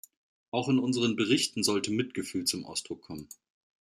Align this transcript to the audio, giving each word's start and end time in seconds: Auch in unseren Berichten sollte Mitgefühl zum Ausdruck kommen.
Auch 0.49 0.67
in 0.67 0.79
unseren 0.79 1.15
Berichten 1.15 1.61
sollte 1.61 1.91
Mitgefühl 1.91 2.45
zum 2.45 2.65
Ausdruck 2.65 3.03
kommen. 3.03 3.29